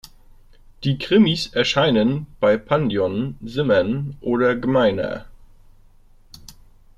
Die 0.83 0.97
Krimis 0.97 1.53
erscheinen 1.53 2.25
bei 2.39 2.57
Pandion, 2.57 3.37
Simmern, 3.39 4.17
oder 4.19 4.55
Gmeiner. 4.55 5.27